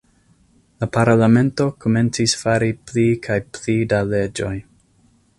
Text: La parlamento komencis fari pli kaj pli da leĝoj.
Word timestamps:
La 0.83 0.87
parlamento 0.95 1.67
komencis 1.83 2.33
fari 2.43 2.73
pli 2.91 3.03
kaj 3.27 3.37
pli 3.57 3.75
da 3.93 4.01
leĝoj. 4.15 4.55